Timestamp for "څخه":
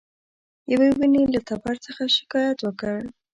1.85-2.03